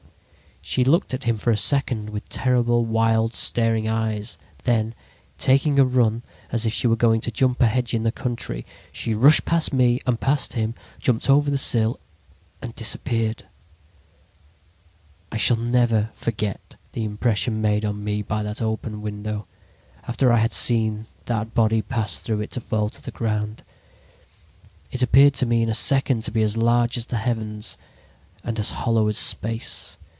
"She 0.63 0.83
looked 0.85 1.13
at 1.13 1.23
him 1.23 1.37
for 1.37 1.49
a 1.51 1.57
second 1.57 2.11
with 2.11 2.29
terrible, 2.29 2.85
wild, 2.85 3.33
staring 3.33 3.89
eyes. 3.89 4.37
Then, 4.63 4.93
taking 5.37 5.77
a 5.79 5.83
run 5.83 6.23
as 6.51 6.65
if 6.65 6.71
she 6.71 6.87
were 6.87 6.95
going 6.95 7.19
to 7.21 7.31
jump 7.31 7.59
a 7.61 7.67
hedge 7.67 7.93
in 7.93 8.03
the 8.03 8.11
country, 8.11 8.65
she 8.93 9.13
rushed 9.15 9.43
past 9.43 9.73
me 9.73 9.99
and 10.05 10.19
past 10.19 10.53
him, 10.53 10.75
jumped 10.99 11.29
over 11.29 11.49
the 11.51 11.57
sill 11.57 11.99
and 12.61 12.73
disappeared. 12.75 13.47
"I 15.31 15.35
shall 15.35 15.57
never 15.57 16.11
forget 16.13 16.75
the 16.93 17.03
impression 17.03 17.59
made 17.59 17.83
on 17.83 18.01
me 18.01 18.21
by 18.21 18.41
that 18.43 18.61
open 18.61 19.01
window 19.01 19.47
after 20.07 20.31
I 20.31 20.37
had 20.37 20.53
seen 20.53 21.07
that 21.25 21.53
body 21.55 21.81
pass 21.81 22.19
through 22.19 22.39
it 22.41 22.51
to 22.51 22.61
fall 22.61 22.89
to 22.91 23.01
the 23.01 23.11
ground. 23.11 23.63
It 24.91 25.01
appeared 25.01 25.33
to 25.33 25.47
me 25.47 25.63
in 25.63 25.69
a 25.69 25.73
second 25.73 26.23
to 26.25 26.31
be 26.31 26.43
as 26.43 26.55
large 26.55 26.97
as 26.97 27.07
the 27.07 27.17
heavens 27.17 27.77
and 28.43 28.57
as 28.57 28.71
hollow 28.71 29.09
as 29.09 29.17
space. 29.17 29.97